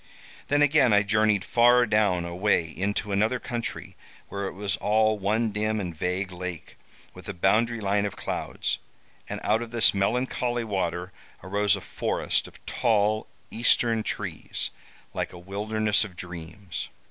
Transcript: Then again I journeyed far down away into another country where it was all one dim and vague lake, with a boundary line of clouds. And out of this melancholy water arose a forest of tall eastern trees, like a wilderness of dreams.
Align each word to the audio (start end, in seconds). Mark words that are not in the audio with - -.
Then 0.47 0.63
again 0.63 0.93
I 0.93 1.03
journeyed 1.03 1.45
far 1.45 1.85
down 1.85 2.25
away 2.25 2.65
into 2.67 3.11
another 3.11 3.37
country 3.39 3.95
where 4.29 4.47
it 4.47 4.53
was 4.53 4.75
all 4.77 5.19
one 5.19 5.51
dim 5.51 5.79
and 5.79 5.95
vague 5.95 6.31
lake, 6.31 6.75
with 7.13 7.29
a 7.29 7.35
boundary 7.35 7.79
line 7.79 8.07
of 8.07 8.15
clouds. 8.15 8.79
And 9.29 9.39
out 9.43 9.61
of 9.61 9.69
this 9.69 9.93
melancholy 9.93 10.63
water 10.63 11.11
arose 11.43 11.75
a 11.75 11.81
forest 11.81 12.47
of 12.47 12.65
tall 12.65 13.27
eastern 13.51 14.01
trees, 14.01 14.71
like 15.13 15.33
a 15.33 15.37
wilderness 15.37 16.03
of 16.03 16.15
dreams. 16.15 16.89